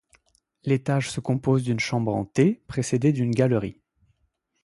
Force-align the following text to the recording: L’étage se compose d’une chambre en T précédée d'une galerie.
L’étage 0.63 1.11
se 1.11 1.19
compose 1.19 1.61
d’une 1.61 1.79
chambre 1.79 2.11
en 2.15 2.25
T 2.25 2.63
précédée 2.65 3.13
d'une 3.13 3.29
galerie. 3.35 3.79